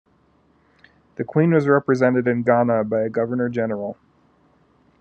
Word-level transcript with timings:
The 1.17 1.23
Queen 1.23 1.51
was 1.53 1.67
represented 1.67 2.27
in 2.27 2.41
Ghana 2.41 2.85
by 2.85 3.01
a 3.01 3.09
Governor-General. 3.09 3.95